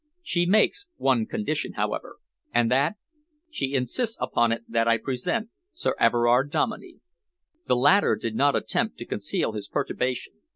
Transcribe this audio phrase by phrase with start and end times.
[0.23, 2.17] She makes one condition, however."
[2.51, 2.95] "And that?"
[3.51, 7.01] "She insists upon it that I present Sir Everard Dominey."
[7.67, 10.33] The latter did not attempt to conceal his perturbation.